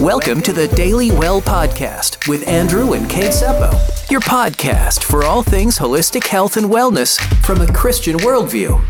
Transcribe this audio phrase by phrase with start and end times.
[0.00, 5.42] Welcome to the Daily Well Podcast with Andrew and Kate Seppo, your podcast for all
[5.42, 8.84] things holistic health and wellness from a Christian worldview.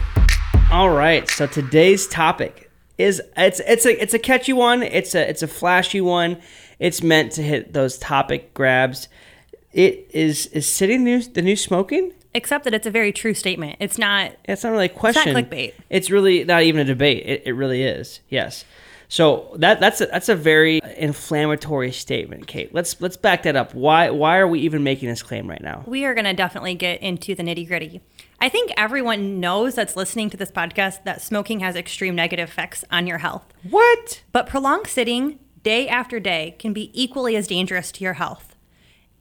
[0.72, 4.82] All right, so today's topic is it's it's a it's a catchy one.
[4.82, 6.38] It's a it's a flashy one.
[6.80, 9.08] It's meant to hit those topic grabs.
[9.72, 12.14] It is is sitting the new, the new smoking.
[12.34, 13.76] Except that it's a very true statement.
[13.78, 14.32] It's not.
[14.44, 15.36] It's not really a question.
[15.36, 15.74] clickbait.
[15.88, 17.22] It's really not even a debate.
[17.24, 18.18] It, it really is.
[18.28, 18.64] Yes.
[19.08, 22.74] So that that's a, that's a very inflammatory statement, Kate.
[22.74, 23.74] Let's let's back that up.
[23.74, 25.84] Why why are we even making this claim right now?
[25.86, 28.00] We are going to definitely get into the nitty gritty.
[28.40, 32.84] I think everyone knows that's listening to this podcast that smoking has extreme negative effects
[32.90, 33.46] on your health.
[33.68, 34.22] What?
[34.32, 38.54] But prolonged sitting day after day can be equally as dangerous to your health.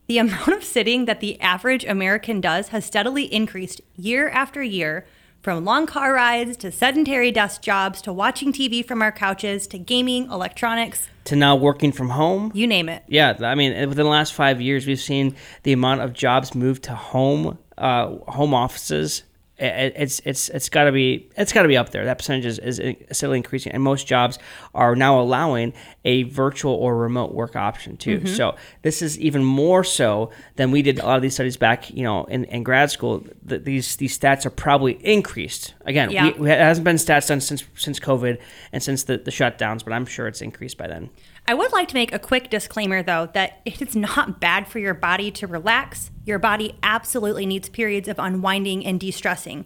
[0.07, 5.05] The amount of sitting that the average American does has steadily increased year after year,
[5.45, 9.77] from long car rides to sedentary desk jobs to watching TV from our couches to
[9.77, 12.51] gaming, electronics, To now working from home?
[12.55, 13.03] you name it.
[13.07, 16.81] Yeah, I mean, within the last five years, we've seen the amount of jobs move
[16.81, 19.21] to home, uh, home offices.
[19.57, 22.05] It's it's it's got to be it's got to be up there.
[22.05, 22.81] That percentage is, is
[23.15, 24.39] steadily increasing, and most jobs
[24.73, 25.73] are now allowing
[26.05, 28.19] a virtual or remote work option too.
[28.19, 28.35] Mm-hmm.
[28.35, 31.89] So this is even more so than we did a lot of these studies back,
[31.89, 33.25] you know, in, in grad school.
[33.49, 35.73] Th these these stats are probably increased.
[35.85, 36.31] Again, Yeah.
[36.37, 38.37] we, it hasn't been stats done since since COVID
[38.71, 41.09] and since the, the shutdowns, but I'm sure it's increased by then.
[41.47, 44.93] I would like to make a quick disclaimer though that it's not bad for your
[44.93, 46.11] body to relax.
[46.25, 49.65] Your body absolutely needs periods of unwinding and de stressing.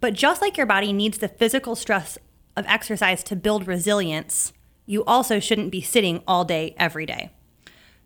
[0.00, 2.16] But just like your body needs the physical stress
[2.56, 4.52] of exercise to build resilience,
[4.90, 7.30] you also shouldn't be sitting all day, every day.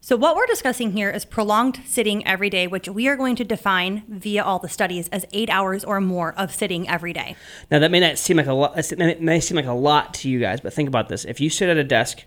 [0.03, 3.45] So, what we're discussing here is prolonged sitting every day, which we are going to
[3.45, 7.37] define via all the studies as eight hours or more of sitting every day.
[7.71, 8.77] Now that may not seem like a lot.
[8.77, 11.49] It may- seem like a lot to you guys, but think about this: if you
[11.49, 12.25] sit at a desk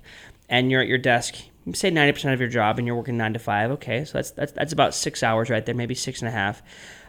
[0.50, 1.36] and you're at your desk,
[1.74, 4.32] say ninety percent of your job, and you're working nine to five, okay, so that's
[4.32, 6.64] that's that's about six hours right there, maybe six and a half.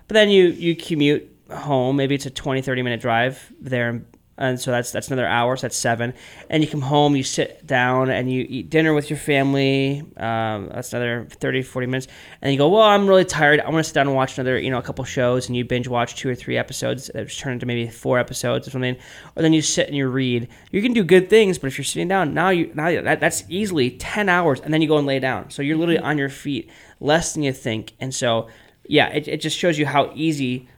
[0.07, 4.03] But then you you commute home, maybe it's a 20, 30 minute drive there,
[4.39, 6.15] and so that's that's another hour, so that's seven.
[6.49, 10.01] And you come home, you sit down, and you eat dinner with your family.
[10.17, 12.07] Um, that's another 30, 40 minutes.
[12.41, 13.61] And you go, well, I'm really tired.
[13.61, 15.65] I want to sit down and watch another, you know, a couple shows, and you
[15.65, 18.97] binge watch two or three episodes that turn into maybe four episodes or something.
[19.35, 20.49] Or then you sit and you read.
[20.71, 23.43] You can do good things, but if you're sitting down now, you now that, that's
[23.49, 25.51] easily 10 hours, and then you go and lay down.
[25.51, 27.95] So you're literally on your feet less than you think.
[27.99, 28.49] And so,
[28.87, 30.69] yeah, it, it just shows you how easy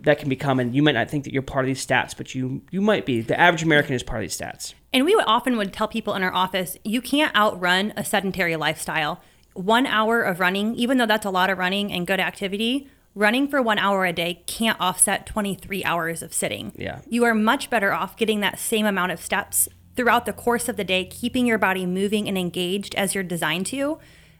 [0.00, 2.34] that can become and you might not think that you're part of these stats but
[2.34, 5.26] you you might be the average american is part of these stats And we would
[5.26, 9.20] often would tell people in our office, you can't outrun a sedentary lifestyle.
[9.54, 13.48] One hour of running, even though that's a lot of running and good activity, running
[13.48, 16.72] for one hour a day can't offset 23 hours of sitting.
[16.76, 17.00] Yeah.
[17.08, 20.76] You are much better off getting that same amount of steps throughout the course of
[20.76, 23.98] the day, keeping your body moving and engaged as you're designed to,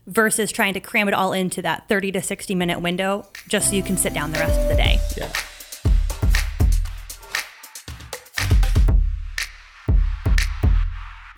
[0.08, 3.76] versus trying to cram it all into that 30 to 60 minute window just so
[3.76, 4.98] you can sit down the rest of the day.
[5.16, 5.30] yeah.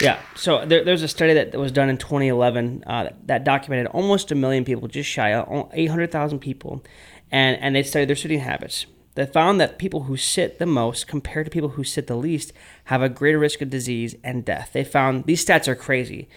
[0.01, 0.19] Yeah.
[0.35, 4.35] So there, there's a study that was done in 2011 uh, that documented almost a
[4.35, 6.83] million people just shy of 800000 people.
[7.31, 8.87] And and they studied their sitting habits.
[9.15, 12.53] They found that people who sit the most compared to people who sit the least
[12.85, 14.71] have a greater risk of disease and death.
[14.73, 16.29] They found these stats are crazy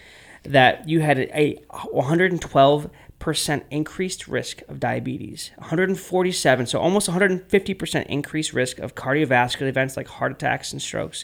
[0.43, 2.89] that you had a 112
[3.19, 9.95] percent increased risk of diabetes 147 so almost 150 percent increased risk of cardiovascular events
[9.95, 11.23] like heart attacks and strokes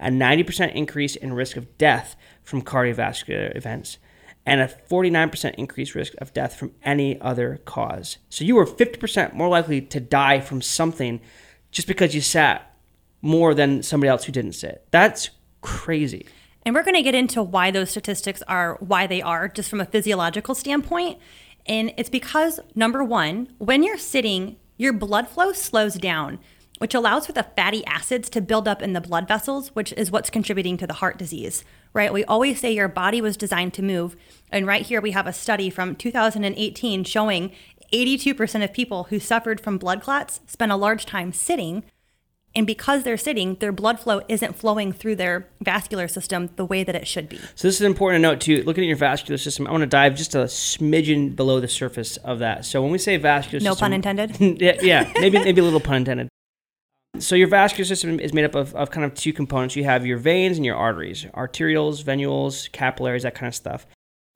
[0.00, 3.98] a 90% increase in risk of death from cardiovascular events
[4.46, 8.18] and a 49% increased risk of death from any other cause.
[8.28, 11.20] So you were 50% more likely to die from something
[11.70, 12.76] just because you sat
[13.22, 14.86] more than somebody else who didn't sit.
[14.90, 15.30] That's
[15.62, 16.26] crazy
[16.64, 19.80] And we're going to get into why those statistics are why they are, just from
[19.80, 21.18] a physiological standpoint.
[21.66, 26.38] And it's because, number one, when you're sitting, your blood flow slows down,
[26.78, 30.10] which allows for the fatty acids to build up in the blood vessels, which is
[30.10, 32.12] what's contributing to the heart disease, right?
[32.12, 34.16] We always say your body was designed to move.
[34.50, 37.52] And right here, we have a study from 2018 showing
[37.92, 41.84] 82% of people who suffered from blood clots spent a large time sitting.
[42.56, 46.84] And because they're sitting, their blood flow isn't flowing through their vascular system the way
[46.84, 47.38] that it should be.
[47.56, 48.62] So this is important to note too.
[48.62, 52.16] Looking at your vascular system, I want to dive just a smidgen below the surface
[52.18, 52.64] of that.
[52.64, 54.40] So when we say vascular No system, pun intended.
[54.60, 56.28] yeah, yeah, maybe maybe a little pun intended.
[57.18, 59.76] So your vascular system is made up of, of kind of two components.
[59.76, 63.86] You have your veins and your arteries, arterioles, venules, capillaries, that kind of stuff.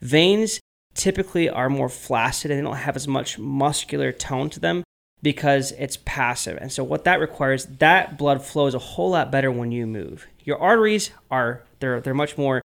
[0.01, 0.61] Veins
[0.95, 4.83] typically are more flaccid and they don't have as much muscular tone to them
[5.23, 6.59] because it's passive.
[6.61, 10.27] And so what that requires, that blood flows a whole lot better when you move.
[10.45, 12.63] Your arteries are they're they're much more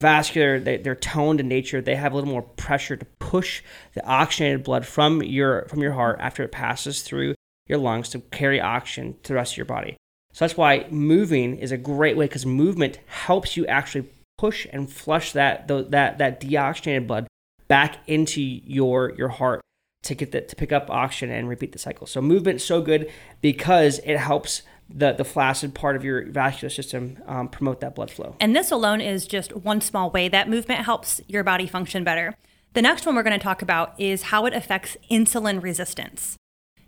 [0.00, 1.80] vascular, they, they're toned in nature.
[1.80, 3.62] They have a little more pressure to push
[3.94, 7.34] the oxygenated blood from your from your heart after it passes through
[7.68, 9.96] your lungs to carry oxygen to the rest of your body.
[10.32, 14.90] So that's why moving is a great way because movement helps you actually push and
[14.90, 17.26] flush that that that deoxygenated blood
[17.68, 19.62] back into your your heart
[20.02, 22.06] to get that to pick up oxygen and repeat the cycle.
[22.06, 23.10] So movement is so good
[23.40, 28.10] because it helps the the flaccid part of your vascular system um, promote that blood
[28.10, 28.36] flow.
[28.40, 32.34] And this alone is just one small way that movement helps your body function better.
[32.74, 36.36] The next one we're going to talk about is how it affects insulin resistance.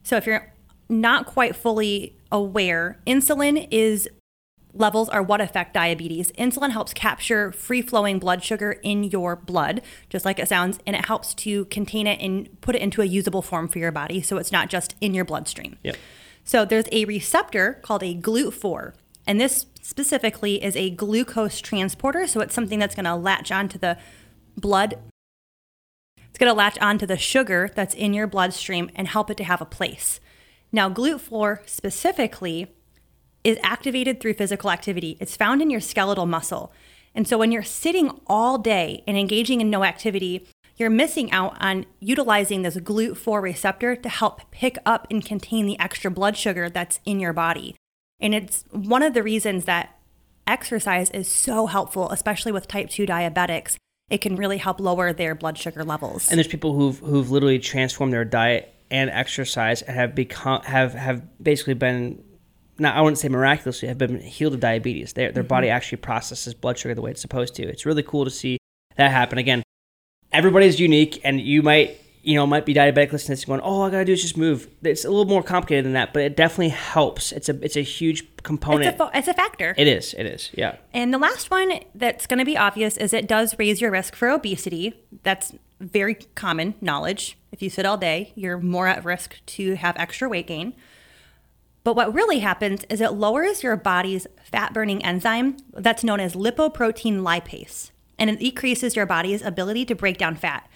[0.02, 0.52] So if you're
[0.88, 4.08] not quite fully aware, insulin is
[4.75, 6.32] levels are what affect diabetes.
[6.32, 9.81] Insulin helps capture free flowing blood sugar in your blood,
[10.11, 13.05] just like it sounds, and it helps to contain it and put it into a
[13.05, 15.76] usable form for your body so it's not just in your bloodstream.
[15.82, 15.97] Yep.
[16.44, 18.94] So there's a receptor called a GLUT4,
[19.26, 22.26] and this specifically is a glucose transporter.
[22.26, 23.97] So it's something that's going to latch onto the
[24.56, 24.99] blood.
[26.29, 29.44] It's going to latch onto the sugar that's in your bloodstream and help it to
[29.44, 30.21] have a place.
[30.73, 32.74] Now, GLUT4 specifically
[33.44, 35.17] is activated through physical activity.
[35.20, 36.73] It's found in your skeletal muscle.
[37.14, 41.56] And so when you're sitting all day and engaging in no activity, you're missing out
[41.61, 46.69] on utilizing this GLUT4 receptor to help pick up and contain the extra blood sugar
[46.69, 47.76] that's in your body.
[48.19, 49.97] And it's one of the reasons that
[50.47, 53.76] exercise is so helpful, especially with type 2 diabetics.
[54.11, 56.29] It can really help lower their blood sugar levels.
[56.29, 60.93] And there's people who've who've literally transformed their diet and exercise and have become have
[60.93, 62.23] have basically been
[62.79, 65.12] not I wouldn't say miraculously have been healed of diabetes.
[65.12, 65.49] Their their mm-hmm.
[65.49, 67.62] body actually processes blood sugar the way it's supposed to.
[67.62, 68.59] It's really cool to see
[68.97, 69.38] that happen.
[69.38, 69.62] Again,
[70.32, 73.65] everybody's unique, and you might you know might be diabetic listening to this going, oh,
[73.65, 74.69] all I gotta do is just move.
[74.82, 77.32] It's a little more complicated than that, but it definitely helps.
[77.32, 78.93] It's a it's a huge component.
[78.93, 79.75] It's a, it's a factor.
[79.76, 80.15] It is.
[80.15, 80.50] It is.
[80.55, 80.76] Yeah.
[80.93, 84.17] And the last one that's going to be obvious is it does raise your risk
[84.17, 84.94] for obesity.
[85.23, 87.38] That's very common knowledge.
[87.53, 90.75] If you sit all day, you're more at risk to have extra weight gain.
[91.84, 96.34] But what really happens is it lowers your body's fat burning enzyme that's known as
[96.34, 100.69] lipoprotein lipase and it decreases your body's ability to break down fat.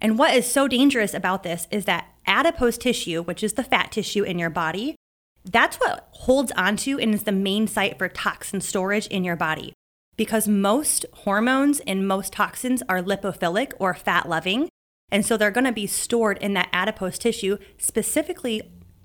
[0.00, 3.92] And what is so dangerous about this is that adipose tissue, which is the fat
[3.92, 4.96] tissue in your body,
[5.44, 9.72] that's what holds onto and is the main site for toxin storage in your body.
[10.16, 14.68] Because most hormones and most toxins are lipophilic or fat loving.
[15.10, 18.62] And so they're to be stored in that adipose tissue, specifically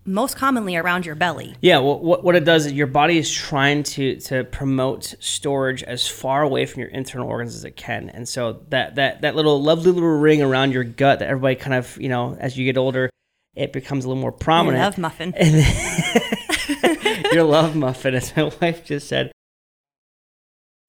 [0.08, 1.56] most commonly around your belly.
[1.62, 5.84] Yeah, well, what, what it does is your body is trying to to promote storage
[5.84, 9.36] as far away from your internal organs as it can, and so that that that
[9.36, 12.66] little lovely little ring around your gut that everybody kind of you know as you
[12.66, 13.10] get older,
[13.56, 14.78] it becomes a little more prominent.
[14.78, 15.34] Your love muffin.
[17.34, 19.32] your love muffin, as my wife just said.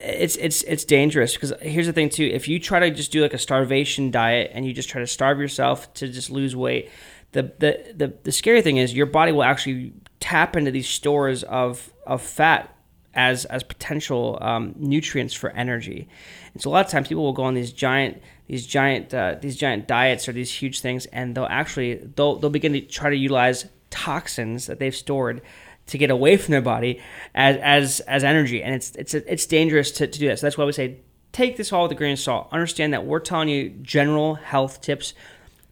[0.00, 2.24] It's it's it's dangerous because here's the thing too.
[2.24, 5.08] If you try to just do like a starvation diet and you just try to
[5.08, 6.88] starve yourself to just lose weight,
[7.32, 11.92] the, the, the, scary thing is your body will actually tap into these stores of,
[12.06, 12.74] of fat
[13.14, 16.08] as, as potential um, nutrients for energy.
[16.54, 19.36] And so a lot of times people will go on these giant these giant uh,
[19.40, 23.10] these giant diets or these huge things, and they'll actually they'll they'll begin to try
[23.10, 25.42] to utilize toxins that they've stored
[25.86, 27.00] to get away from their body
[27.34, 30.38] as as as energy, and it's it's it's dangerous to, to do that.
[30.38, 31.00] So that's why we say
[31.32, 32.48] take this all with a grain of salt.
[32.50, 35.12] Understand that we're telling you general health tips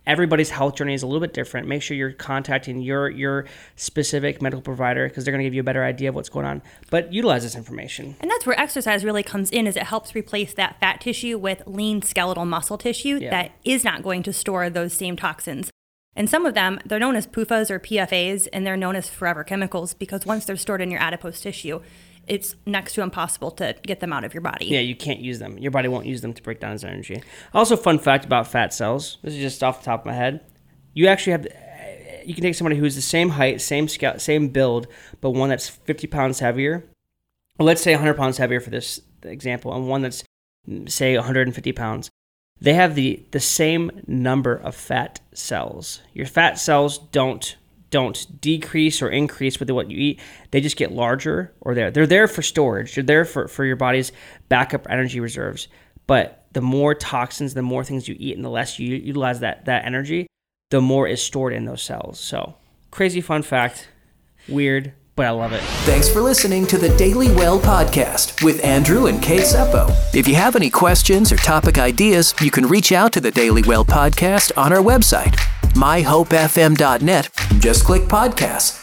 [0.06, 1.66] everybody's health journey is a little bit different.
[1.66, 3.46] Make sure you're contacting your your
[3.76, 6.46] specific medical provider because they're going to give you a better idea of what's going
[6.46, 6.62] on.
[6.90, 8.16] But utilize this information.
[8.20, 11.62] And that's where exercise really comes in is it helps replace that fat tissue with
[11.66, 13.30] lean skeletal muscle tissue yeah.
[13.30, 15.70] that is not going to store those same toxins.
[16.18, 19.44] And some of them, they're known as PUFAs or PFAs, and they're known as forever
[19.44, 21.80] chemicals because once they're stored in your adipose tissue,
[22.26, 24.66] it's next to impossible to get them out of your body.
[24.66, 25.58] Yeah, you can't use them.
[25.58, 27.22] Your body won't use them to break down as energy.
[27.54, 29.18] Also, fun fact about fat cells.
[29.22, 30.40] This is just off the top of my head.
[30.94, 31.46] You actually have.
[32.24, 34.88] You can take somebody who's the same height, same scale, same build,
[35.20, 36.84] but one that's 50 pounds heavier.
[37.56, 40.24] Well, let's say 100 pounds heavier for this example, and one that's
[40.86, 42.10] say 150 pounds.
[42.60, 46.00] They have the the same number of fat cells.
[46.14, 47.56] Your fat cells don't
[47.96, 50.20] don't decrease or increase with what you eat.
[50.50, 52.94] They just get larger or they're they're there for storage.
[52.94, 54.12] They're there for, for your body's
[54.50, 55.68] backup energy reserves.
[56.06, 59.64] But the more toxins, the more things you eat and the less you utilize that
[59.64, 60.26] that energy,
[60.70, 62.20] the more is stored in those cells.
[62.20, 62.56] So
[62.90, 63.88] crazy fun fact.
[64.46, 65.62] Weird, but I love it.
[65.86, 69.90] Thanks for listening to the Daily Well podcast with Andrew and Kate Seppo.
[70.14, 73.62] If you have any questions or topic ideas, you can reach out to the Daily
[73.62, 75.34] Well podcast on our website
[75.76, 77.30] myhopefm.net.
[77.58, 78.82] Just click podcasts.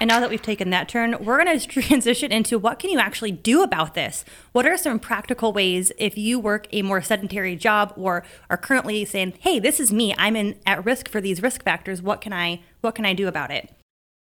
[0.00, 2.98] And now that we've taken that turn, we're going to transition into what can you
[2.98, 4.24] actually do about this?
[4.52, 9.04] What are some practical ways if you work a more sedentary job or are currently
[9.04, 10.14] saying, "Hey, this is me.
[10.18, 12.00] I'm in at risk for these risk factors.
[12.00, 13.70] What can I what can I do about it?"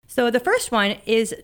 [0.07, 1.35] So the first one is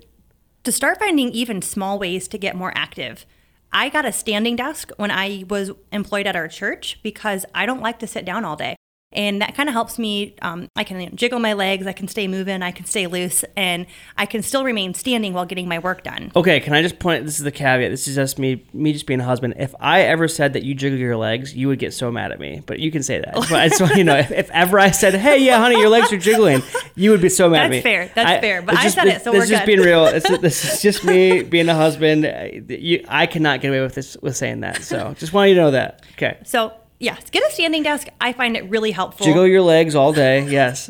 [0.64, 3.26] to start finding even small ways to get more active.
[3.74, 7.82] I got a standing desk when I was employed at our church because I don't
[7.82, 8.76] like to sit down all day
[9.14, 10.36] and that kind of helps me.
[10.42, 13.08] Um, I can you know, jiggle my legs, I can stay moving, I can stay
[13.08, 13.86] loose, and
[14.18, 16.32] I can still remain standing while getting my work done.
[16.36, 17.26] Okay, can I just point?
[17.26, 17.92] This is the caveat.
[17.92, 19.56] This is just me, me just being a husband.
[19.58, 22.40] If I ever said that you jiggle your legs, you would get so mad at
[22.40, 22.62] me.
[22.66, 23.34] But you can say that.
[23.34, 25.90] But I just want you know, if, if, ever I said, "Hey, yeah, honey, your
[25.90, 26.62] legs are jiggling,"
[26.96, 27.78] you would be so mad That's at me.
[27.78, 28.12] That's fair.
[28.16, 28.62] That's I, fair.
[28.62, 29.52] But I just, said it, so this we're good.
[29.52, 30.06] This is being real.
[30.06, 32.24] It's, this is just me being a husband.
[32.70, 34.84] You, I cannot get away with this with saying that.
[34.84, 36.04] So just want you to know that.
[36.14, 36.40] Okay.
[36.44, 38.08] So Yes, get a standing desk.
[38.22, 39.26] I find it really helpful.
[39.26, 40.48] Jiggle your legs all day.
[40.54, 40.90] Yes.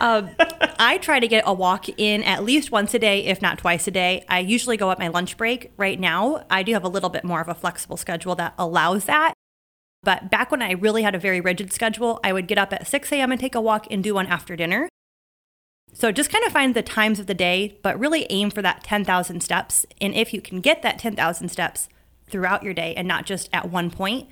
[0.00, 0.30] Um,
[0.78, 3.88] I try to get a walk in at least once a day, if not twice
[3.88, 4.24] a day.
[4.28, 5.72] I usually go at my lunch break.
[5.76, 9.06] Right now, I do have a little bit more of a flexible schedule that allows
[9.06, 9.32] that.
[10.02, 12.86] But back when I really had a very rigid schedule, I would get up at
[12.86, 13.32] 6 a.m.
[13.32, 14.88] and take a walk and do one after dinner.
[15.92, 18.84] So just kind of find the times of the day, but really aim for that
[18.84, 19.86] 10,000 steps.
[20.00, 21.88] And if you can get that 10,000 steps
[22.28, 24.28] throughout your day and not just at one point,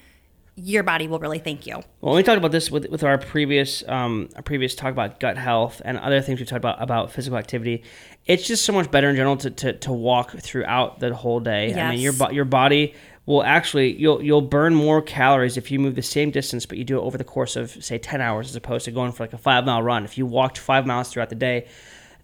[0.56, 1.82] your body will really thank you.
[2.00, 5.36] Well, we talked about this with, with our previous um, our previous talk about gut
[5.36, 7.84] health and other things we talked about about physical activity.
[8.24, 11.68] It's just so much better in general to, to, to walk throughout the whole day.
[11.68, 11.78] Yes.
[11.78, 12.94] I mean, your your body
[13.26, 16.84] will actually you'll you'll burn more calories if you move the same distance, but you
[16.84, 19.34] do it over the course of say ten hours as opposed to going for like
[19.34, 20.04] a five mile run.
[20.04, 21.66] If you walked five miles throughout the day,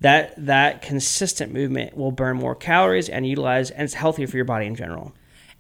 [0.01, 4.47] that that consistent movement will burn more calories and utilize and it's healthier for your
[4.47, 5.13] body in general.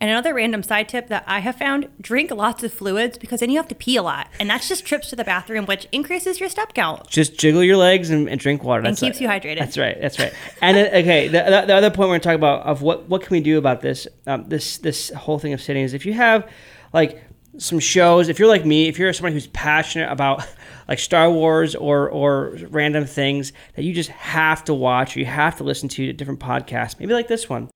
[0.02, 3.50] And another random side tip that I have found drink lots of fluids because then
[3.50, 4.26] you have to pee a lot.
[4.40, 7.06] And that's just trips to the bathroom, which increases your step count.
[7.08, 8.82] Just jiggle your legs and, and drink water.
[8.82, 9.60] That's and keeps you hydrated.
[9.60, 9.96] That's right.
[10.00, 10.32] That's right.
[10.60, 13.08] And then, okay, the, the, the, other point we're going to talk about of what,
[13.08, 16.04] what can we do about this, um, this, this whole thing of sitting is if
[16.04, 16.50] you have
[16.92, 17.22] like
[17.58, 20.44] some shows, if you're like me, if you're somebody who's passionate about
[20.88, 25.26] like Star Wars or, or random things that you just have to watch or you
[25.26, 27.70] have to listen to different podcasts, maybe like this one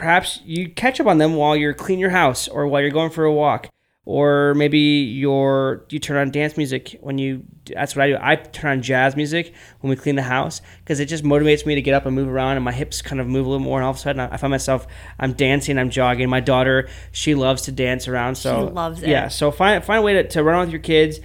[0.00, 3.10] perhaps you catch up on them while you're cleaning your house or while you're going
[3.10, 3.68] for a walk.
[4.06, 8.16] Or maybe you're you turn on dance music when you that's what I do.
[8.18, 11.74] I turn on jazz music when we clean the house because it just motivates me
[11.74, 13.78] to get up and move around and my hips kind of move a little more
[13.78, 14.86] and all of a sudden I find myself
[15.18, 16.30] I'm dancing I'm jogging.
[16.30, 19.10] My daughter she loves to dance around so she loves it.
[19.10, 21.20] yeah so find find a way to, to run with your kids.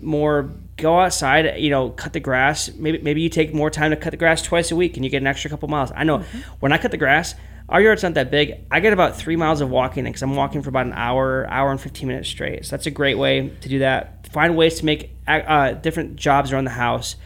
[0.00, 2.72] More go outside you know cut the grass.
[2.72, 5.10] Maybe maybe you take more time to cut the grass twice a week and you
[5.10, 5.90] get an extra couple miles.
[5.94, 6.38] I know mm-hmm.
[6.60, 7.34] when I cut the grass
[7.68, 8.64] our yard's not that big.
[8.70, 11.70] I get about three miles of walking because I'm walking for about an hour, hour
[11.70, 12.64] and 15 minutes straight.
[12.64, 14.28] So that's a great way to do that.
[14.28, 17.16] Find ways to make uh, different jobs around the house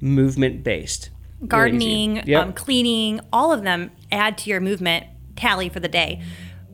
[0.00, 1.10] movement based.
[1.46, 2.42] Gardening, yep.
[2.42, 6.22] um, cleaning, all of them add to your movement tally for the day.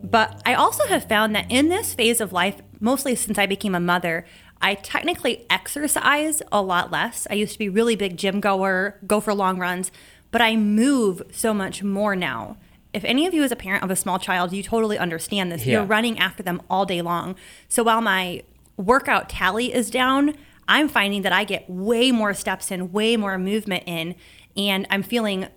[0.03, 3.75] But I also have found that in this phase of life, mostly since I became
[3.75, 4.27] a mother,
[4.61, 7.27] I technically exercise a lot less.
[7.31, 9.91] I used to be really big gym goer, go for long runs,
[10.31, 12.57] but I move so much more now
[12.95, 15.67] if any of you is a parent of a small child, you totally understand this.
[15.67, 15.79] Yeah.
[15.79, 17.35] You're running after them all day long.
[17.69, 18.43] So while my
[18.77, 20.35] workout tally is down,
[20.69, 24.15] I'm finding that I get way more steps in, way more movement in,
[24.57, 25.49] and I'm feeling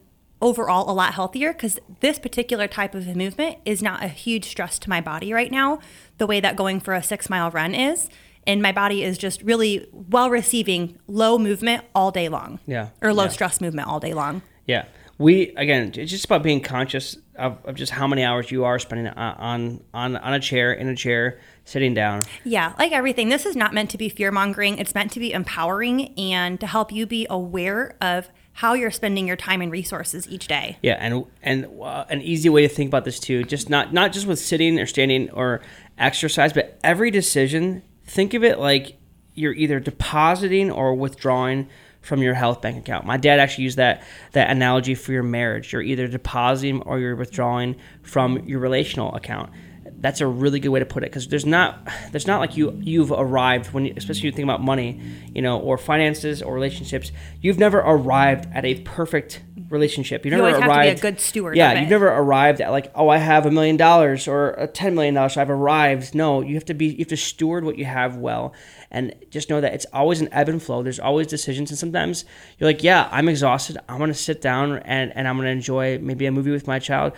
[0.42, 4.78] overall a lot healthier because this particular type of movement is not a huge stress
[4.80, 5.80] to my body right now,
[6.18, 8.10] the way that going for a six mile run is.
[8.46, 12.60] And my body is just really well receiving low movement all day long.
[12.66, 12.90] Yeah.
[13.02, 13.30] Or low yeah.
[13.30, 14.42] stress movement all day long.
[14.66, 14.86] Yeah
[15.18, 18.80] we again it's just about being conscious of, of just how many hours you are
[18.80, 22.24] spending on on on a chair in a chair sitting down.
[22.44, 25.34] Yeah like everything this is not meant to be fear mongering it's meant to be
[25.34, 30.28] empowering and to help you be aware of how you're spending your time and resources
[30.30, 30.78] each day.
[30.82, 34.14] Yeah and and uh, an easy way to think about this too just not not
[34.14, 35.62] just with sitting or standing or
[35.98, 38.98] exercise but every decision think of it like
[39.34, 41.68] you're either depositing or withdrawing
[42.02, 43.06] from your health bank account.
[43.06, 45.74] My dad actually used that that analogy for your marriage.
[45.74, 49.52] You're either depositing or you're withdrawing from your relational account.
[50.00, 52.80] That's a really good way to put it because there's not there's not like you
[52.82, 55.02] you've arrived when you, especially you think about money,
[55.34, 57.12] you know, or finances or relationships.
[57.42, 60.26] You've never arrived at a perfect relationship.
[60.26, 60.64] You've never you arrived.
[60.64, 61.58] Have to be a good steward.
[61.58, 64.96] Yeah, you've never arrived at like, oh, I have a million dollars or a ten
[64.96, 65.34] million dollars.
[65.34, 66.16] So I've arrived.
[66.16, 66.88] No, you have to be.
[66.88, 68.54] You have to steward what you have well,
[68.92, 70.84] and just know that it's always an ebb and flow.
[70.84, 72.26] There's always decisions, and sometimes
[72.58, 73.78] you're like, yeah, I'm exhausted.
[73.90, 77.14] I'm gonna sit down and and I'm gonna enjoy maybe a movie with my child.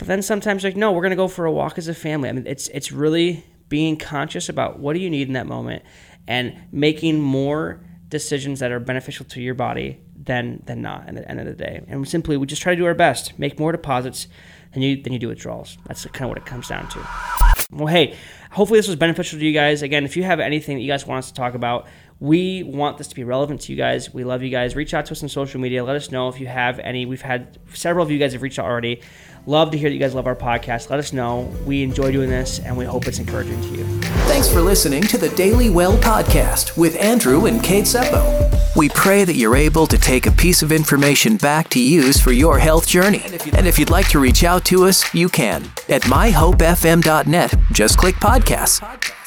[0.00, 2.30] But then sometimes like, no, we're gonna go for a walk as a family.
[2.30, 5.84] I mean, it's it's really being conscious about what do you need in that moment
[6.26, 11.30] and making more decisions that are beneficial to your body than than not at the
[11.30, 11.84] end of the day.
[11.86, 14.26] And simply, we just try to do our best, make more deposits
[14.72, 15.76] than you than you do withdrawals.
[15.86, 17.59] That's kind of what it comes down to.
[17.72, 18.16] Well, hey,
[18.50, 19.82] hopefully this was beneficial to you guys.
[19.82, 21.86] Again, if you have anything that you guys want us to talk about,
[22.18, 24.12] we want this to be relevant to you guys.
[24.12, 24.76] We love you guys.
[24.76, 25.82] Reach out to us on social media.
[25.82, 27.06] Let us know if you have any.
[27.06, 29.00] We've had several of you guys have reached out already.
[29.46, 30.90] Love to hear that you guys love our podcast.
[30.90, 31.50] Let us know.
[31.64, 33.84] We enjoy doing this, and we hope it's encouraging to you.
[34.28, 38.59] Thanks for listening to the Daily Well podcast with Andrew and Kate Seppo.
[38.76, 42.32] We pray that you're able to take a piece of information back to use for
[42.32, 43.22] your health journey.
[43.52, 47.54] And if you'd like to reach out to us, you can at myhopefm.net.
[47.72, 49.19] Just click podcasts.